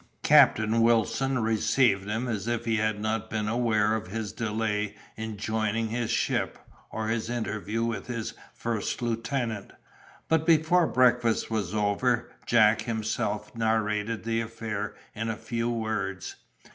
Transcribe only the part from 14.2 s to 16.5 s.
the affair in a few words.